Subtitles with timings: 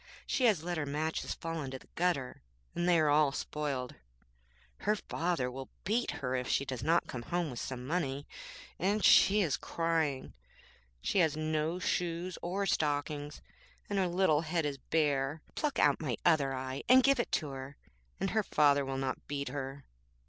[0.25, 2.41] She has let her matches fall in the gutter,
[2.73, 3.93] and they are all spoiled.
[4.77, 8.25] Her father will beat her if she does not bring home some money,
[8.79, 10.33] and she is crying.
[11.03, 13.43] She has no shoes or stockings,
[13.91, 15.43] and her little head is bare.
[15.53, 17.77] Pluck out my other eye, and give it to her,
[18.19, 19.85] and her father will not beat her.